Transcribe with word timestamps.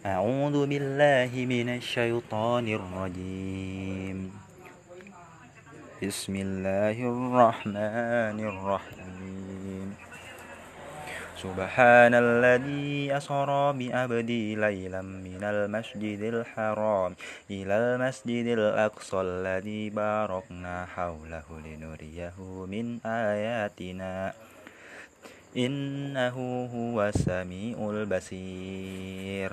أعوذ 0.00 0.64
بالله 0.64 1.28
من 1.44 1.76
الشيطان 1.76 2.64
الرجيم. 2.64 4.32
بسم 6.00 6.34
الله 6.36 6.96
الرحمن 6.96 8.38
الرحيم. 8.40 9.88
سبحان 11.36 12.12
الذي 12.16 13.12
أسرى 13.12 13.64
بأبدي 13.76 14.56
ليلا 14.56 15.02
من 15.04 15.44
المسجد 15.44 16.20
الحرام 16.32 17.12
إلى 17.50 17.74
المسجد 17.76 18.46
الأقصى 18.56 19.20
الذي 19.20 19.90
باركنا 19.90 20.86
حوله 20.96 21.44
لنريه 21.60 22.36
من 22.64 23.04
آياتنا. 23.04 24.32
إنه 25.56 26.36
هو 26.72 26.96
السميع 27.04 27.76
البصير. 27.76 29.52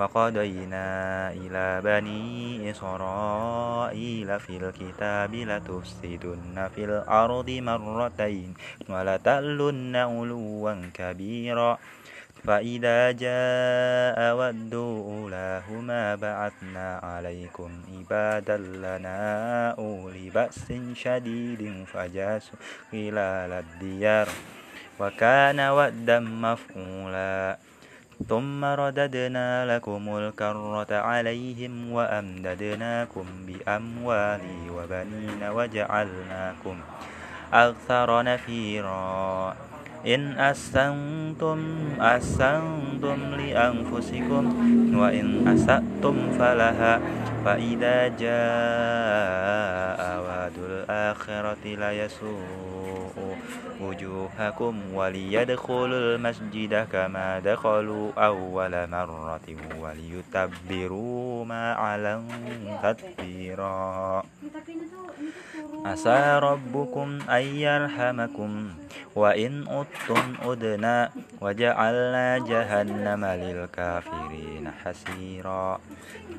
وقضينا 0.00 0.88
إلى 1.36 1.80
بني 1.84 2.70
إسرائيل 2.70 4.40
في 4.40 4.56
الكتاب 4.56 5.34
لتفسدن 5.34 6.56
في 6.74 6.84
الأرض 6.84 7.50
مرتين 7.50 8.54
ولتألن 8.88 9.96
علوا 9.96 10.74
كبيرا. 10.94 11.78
فإذا 12.44 13.12
جاء 13.12 14.18
ود 14.36 14.74
أولاهما 14.74 16.14
بعثنا 16.14 16.88
عليكم 17.02 17.70
عبادا 17.92 18.56
لنا 18.56 19.20
أولي 19.76 20.30
بأس 20.30 20.72
شديد 20.96 21.84
فجاسوا 21.92 22.58
خلال 22.92 23.52
الديار. 23.52 24.28
وكان 25.00 25.60
ودا 25.60 26.18
مفعولا. 26.20 27.69
ثم 28.28 28.64
رددنا 28.64 29.76
لكم 29.76 30.16
الكرة 30.16 30.90
عليهم 30.96 31.92
وأمددناكم 31.92 33.26
بأموال 33.46 34.40
وبنين 34.70 35.42
وجعلناكم 35.42 36.76
أكثر 37.52 38.22
نفيرا. 38.22 39.56
إن 40.05 40.37
أحسنتم 40.37 41.59
أحسنتم 42.01 43.17
لأنفسكم 43.35 44.43
وإن 44.97 45.47
أسأتم 45.47 46.15
فلها 46.39 47.01
فإذا 47.45 48.07
جاء 48.07 49.99
وعد 50.21 50.57
الآخرة 50.69 51.63
ليسوء 51.65 53.35
وجوهكم 53.81 54.75
وليدخلوا 54.93 56.15
المسجد 56.15 56.87
كما 56.91 57.39
دخلوا 57.39 58.11
أول 58.17 58.89
مرة 58.89 59.47
وليتبروا 59.81 61.45
ما 61.45 61.73
علوا 61.73 62.21
تتبيرا 62.83 64.23
عسى 65.84 66.38
ربكم 66.42 67.18
أن 67.30 67.42
يرحمكم. 67.42 68.70
وإن 69.16 69.64
أدتم 69.68 70.34
أدنا 70.42 71.10
وجعلنا 71.40 72.38
جهنم 72.38 73.24
للكافرين 73.24 74.70
حسيرا 74.84 75.80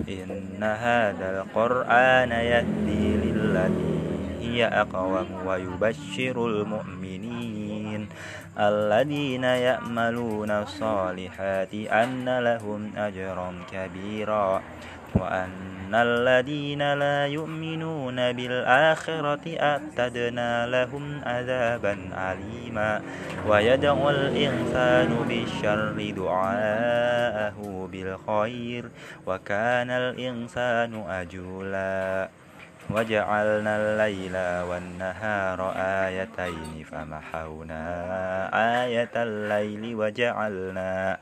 إن 0.09 0.63
هذا 0.63 1.27
القرآن 1.41 2.31
يهدي 2.31 3.05
للذي 3.17 3.99
هي 4.41 4.65
أقوم 4.65 5.27
ويبشر 5.45 6.45
المؤمنين 6.45 8.09
الذين 8.59 9.43
يأملون 9.43 10.51
الصالحات 10.51 11.73
أن 11.73 12.39
لهم 12.39 12.91
أجرا 12.97 13.53
كبيرا. 13.71 14.61
وأن 15.15 15.70
الذين 15.95 16.93
لا 16.93 17.27
يؤمنون 17.27 18.15
بالآخرة 18.33 19.45
أعتدنا 19.61 20.67
لهم 20.67 21.21
عذابا 21.25 21.97
أليما 22.17 23.01
ويدعو 23.47 24.09
الإنسان 24.09 25.25
بالشر 25.27 26.11
دعاءه 26.17 27.89
بالخير 27.91 28.85
وكان 29.27 29.89
الإنسان 29.89 31.03
أجولا 31.09 32.29
وجعلنا 32.89 33.77
الليل 33.77 34.35
والنهار 34.69 35.73
آيتين 35.77 36.85
فمحونا 36.91 37.83
آية 38.83 39.09
الليل 39.15 39.95
وجعلنا 39.95 41.17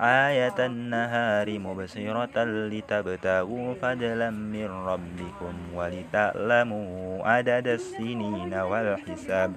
آية 0.00 0.66
النهار 0.66 1.58
مبصرة 1.58 2.44
لتبتغوا 2.44 3.74
فضلا 3.74 4.30
من 4.30 4.70
ربكم 4.70 5.54
ولتعلموا 5.74 7.26
عدد 7.26 7.66
السنين 7.68 8.54
والحساب 8.54 9.52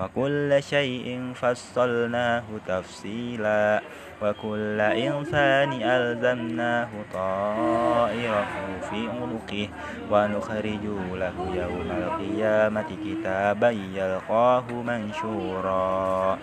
وكل 0.00 0.62
شيء 0.62 1.32
فصلناه 1.34 2.44
تفصيلا 2.66 3.80
وكل 4.22 4.80
إنسان 4.80 5.72
ألزمناه 5.82 6.88
طائره 7.12 8.46
في 8.90 9.08
عنقه 9.08 9.68
ونخرج 10.10 10.84
له 11.12 11.34
يوم 11.54 11.88
القيامة 11.90 12.86
كتابا 13.04 13.70
يلقاه 13.70 14.64
منشورا 14.72 16.38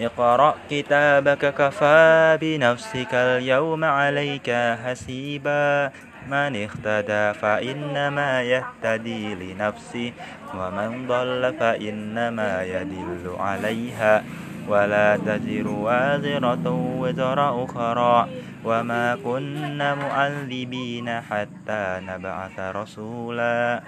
اقرأ 0.00 0.54
كتابك 0.70 1.54
كفى 1.54 2.38
بنفسك 2.40 3.14
اليوم 3.14 3.84
عليك 3.84 4.50
حسيبا. 4.84 5.90
من 6.24 6.56
اهتدى 6.56 7.38
فإنما 7.38 8.42
يهتدي 8.42 9.34
لنفسه 9.34 10.12
ومن 10.54 11.06
ضل 11.08 11.54
فإنما 11.60 12.62
يدل 12.62 13.36
عليها. 13.38 14.24
ولا 14.68 15.16
تزر 15.16 15.68
وازرة 15.68 16.66
وزر 17.00 17.64
أخرى 17.64 18.28
وما 18.64 19.16
كنا 19.24 19.94
معذبين 19.94 21.20
حتى 21.20 22.00
نبعث 22.08 22.60
رسولا. 22.60 23.82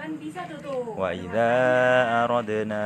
وإذا 0.97 1.53
أردنا 2.25 2.85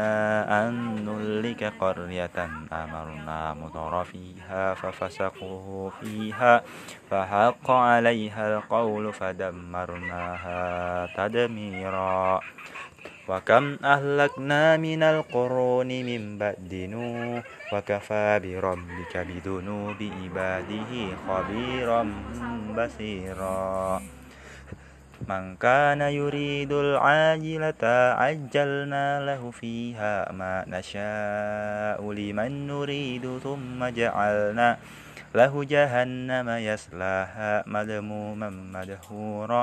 أن 0.62 0.72
نهلك 1.04 1.72
قرية 1.80 2.38
أمرنا 2.72 3.54
مطر 3.54 4.04
فيها 4.04 4.74
ففسقوا 4.74 5.90
فيها 5.90 6.62
فحق 7.10 7.70
عليها 7.70 8.58
القول 8.58 9.12
فدمرناها 9.12 10.62
تدميرا. 11.16 12.40
وكم 13.30 13.78
أهلكنا 13.84 14.76
من 14.76 15.02
القرون 15.02 15.86
من 15.86 16.22
بعد 16.38 16.72
نوح 16.90 17.42
وكفى 17.72 18.28
بربك 18.42 19.14
بذنوب 19.28 20.00
عباده 20.02 20.92
خبيرا 21.28 22.02
بصيرا. 22.74 24.02
من 25.28 25.56
كان 25.56 26.00
يريد 26.00 26.72
العاجلة 26.72 27.82
عجلنا 28.18 29.06
له 29.28 29.42
فيها 29.50 30.32
ما 30.32 30.64
نشاء 30.66 32.02
لمن 32.02 32.66
نريد 32.66 33.24
ثم 33.38 33.78
جعلنا 33.78 34.68
له 35.34 35.52
جهنم 35.64 36.48
يصلاها 36.50 37.62
مذموما 37.66 38.50
مدحورا. 38.50 39.62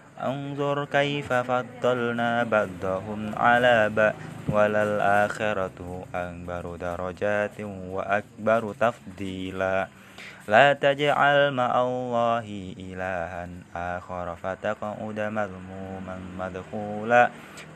أنظر 0.19 0.85
كيف 0.85 1.33
فضلنا 1.33 2.43
بعضهم 2.43 3.31
على 3.37 3.89
بعض 3.89 4.13
وللآخرة 4.49 6.05
أكبر 6.15 6.75
درجات 6.75 7.61
وأكبر 7.61 8.73
تفضيلا. 8.79 9.87
لا 10.47 10.73
تجعل 10.73 11.53
مع 11.53 11.81
الله 11.81 12.73
إلها 12.79 13.49
آخر 13.75 14.35
فتقعد 14.35 15.19
مذموما 15.19 16.17
مدخولا. 16.39 17.29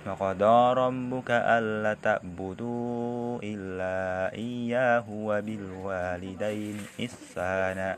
وقضى 0.06 0.74
ربك 0.74 1.30
ألا 1.32 1.94
تعبدوا 2.04 3.40
إلا 3.44 4.34
إياه 4.34 5.06
وبالوالدين 5.10 6.78
إحسانا. 7.06 7.96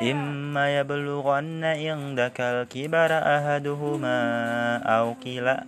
إما 0.00 0.80
يبلغن 0.80 1.64
عندك 1.64 2.40
الكبر 2.40 3.10
أحدهما 3.18 4.18
أو 4.76 5.14
كلا 5.24 5.64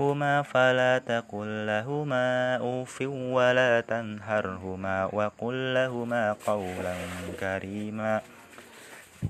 هما 0.00 0.42
فلا 0.42 0.98
تقل 0.98 1.66
لهما 1.66 2.56
أوف 2.56 3.02
ولا 3.08 3.80
تنهرهما 3.80 5.04
وقل 5.12 5.74
لهما 5.74 6.36
قولا 6.46 6.96
كريما 7.40 8.20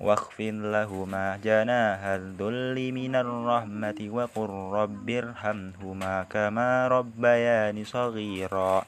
واخفض 0.01 0.55
لهما 0.75 1.39
جناح 1.45 2.01
الذل 2.05 2.93
من 2.93 3.15
الرحمة 3.17 3.99
وقل 4.11 4.51
رب 4.73 5.11
ارحمهما 5.11 6.23
كما 6.31 6.89
ربياني 6.89 7.85
صغيرا 7.85 8.85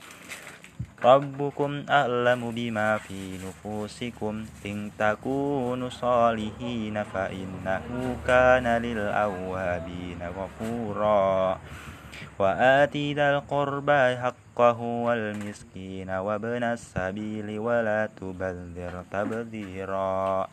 ربكم 1.04 1.84
أعلم 1.90 2.50
بما 2.50 2.98
في 2.98 3.36
نفوسكم 3.36 4.44
إن 4.66 4.90
تكونوا 4.98 5.88
صالحين 5.88 7.02
فإنه 7.02 8.16
كان 8.26 8.66
للأوابين 8.82 10.20
غفورا. 10.22 11.58
وآتي 12.38 13.14
ذا 13.14 13.30
القربى 13.36 14.16
حقه 14.16 14.80
والمسكين 14.80 16.10
وابن 16.10 16.62
السبيل 16.62 17.58
ولا 17.58 18.08
تبذر 18.16 18.94
تبذيرا. 19.12 20.48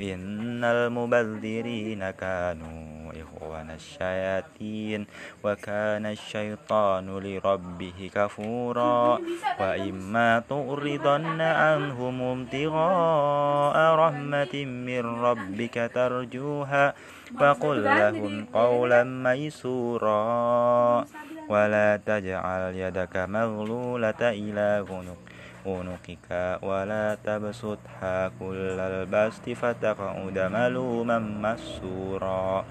إن 0.00 0.64
المبذرين 0.64 2.10
كانوا 2.10 2.99
إخوان 3.10 3.70
الشياطين 3.70 5.06
وكان 5.44 6.06
الشيطان 6.06 7.18
لربه 7.18 8.10
كفورا 8.14 9.18
وإما 9.60 10.42
تعرضن 10.48 11.40
عنهم 11.40 12.22
ابتغاء 12.22 13.94
رحمة 13.94 14.54
من 14.64 15.04
ربك 15.24 15.90
ترجوها 15.94 16.94
فقل 17.38 17.84
لهم 17.84 18.46
قولا 18.52 19.04
ميسورا. 19.04 21.04
ولا 21.50 22.00
تجعل 22.06 22.74
يدك 22.74 23.16
مغلولة 23.16 24.22
إلى 24.22 24.86
عنقك 24.90 25.30
عنقك 25.66 26.58
ولا 26.62 27.18
تبسطها 27.24 28.28
كل 28.40 28.78
البسط 28.80 29.50
فتقعد 29.50 30.38
ملوما 30.38 31.18
مسورا 31.18 32.64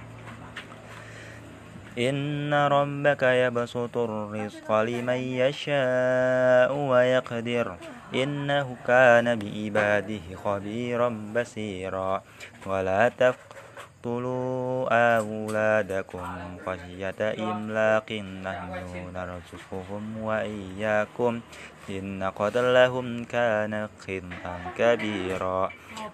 إن 1.99 2.53
ربك 2.53 3.23
يبسط 3.23 3.97
الرزق 3.97 4.71
لمن 4.71 5.13
يشاء 5.13 6.73
ويقدر. 6.73 7.75
إنه 8.15 8.77
كان 8.87 9.39
بعباده 9.39 10.35
خبيرا 10.43 11.09
بصيرا. 11.35 12.21
ولا 12.65 13.09
تقتلوا 13.09 14.87
أولادكم 15.17 16.27
خشية 16.65 17.51
إملاق. 17.51 18.11
نحن 18.11 19.11
نرزقهم 19.13 20.17
وإياكم. 20.17 21.39
إن 21.89 22.23
قتلهم 22.23 23.23
كان 23.23 23.87
خطأ 23.99 24.57
كبيرا. 24.77 25.69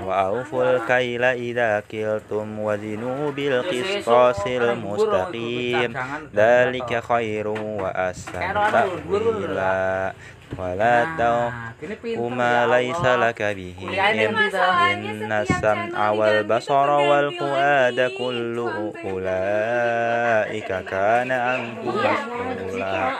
وأوفوا 0.00 0.76
الكيل 0.76 1.24
إذا 1.24 1.82
كلتم 1.90 2.58
وزنوا 2.58 3.30
بالقسطاس 3.30 4.46
المستقيم 4.46 5.94
ذلك 6.34 7.02
خير 7.04 7.48
وأحسن 7.48 8.54
تأويلا 8.72 10.12
ولا 10.58 11.06
تقف 11.18 12.18
ما 12.18 12.66
ليس 12.66 13.04
لك 13.04 13.42
به 13.42 13.74
إن 14.92 15.32
السمع 15.32 16.10
والبصر 16.10 16.90
والفؤاد 16.90 18.10
كل 18.18 18.70
أولئك 19.04 20.68
كان 20.84 21.30
عنه 21.32 21.82
مسؤولا 21.84 23.10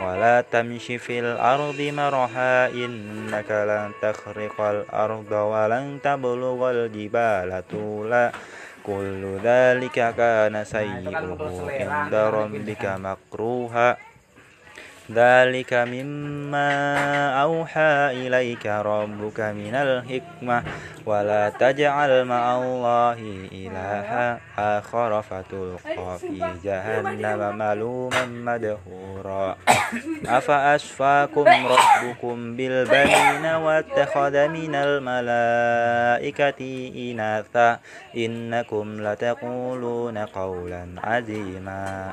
ولا 0.00 0.40
تمش 0.40 0.86
في 0.86 1.20
الأرض 1.20 1.80
مرحا 1.80 2.66
إنك 2.66 3.50
لن 3.50 3.90
تخرق 4.02 4.60
الأرض 4.60 5.32
ولن 5.32 5.98
تبلغ 6.04 6.70
الجبال 6.70 7.62
طولا. 7.70 8.32
كل 8.86 9.38
ذلك 9.44 10.14
كان 10.16 10.64
سيئه 10.64 11.16
عند 11.90 12.14
ربك 12.14 12.84
مكروها. 12.84 14.07
ذلك 15.12 15.72
مما 15.74 16.72
أوحى 17.42 18.10
إليك 18.12 18.66
ربك 18.66 19.40
من 19.40 19.74
الحكمة. 19.74 20.62
ولا 21.08 21.48
تجعل 21.48 22.24
مع 22.24 22.58
الله 22.58 23.48
إلها 23.52 24.40
آخر 24.58 25.22
فتلقى 25.22 26.18
في 26.18 26.44
جهنم 26.64 27.58
ملوما 27.58 28.24
مدهورا 28.26 29.56
أفأشفاكم 30.38 31.46
ربكم 31.46 32.56
بالبنين 32.56 33.44
واتخذ 33.46 34.48
من 34.48 34.74
الملائكة 34.74 36.60
إناثا؟ 36.96 37.78
إنكم 38.16 38.86
لتقولون 39.00 40.18
قولا 40.18 40.86
عظيما 41.04 42.12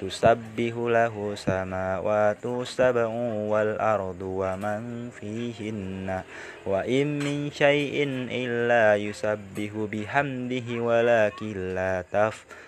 تسبح 0.00 0.74
له 0.76 1.14
سماوات 1.34 2.44
سبع 2.64 3.06
والأرض 3.52 4.20
ومن 4.22 5.10
فيهن 5.10 6.22
وإن 6.66 7.06
من 7.18 7.50
شيء 7.50 8.04
إلا 8.30 8.96
يسبح 8.96 9.70
بحمده 9.92 10.68
ولكن 10.70 11.74
لا 11.74 12.04
تفقهون 12.12 12.67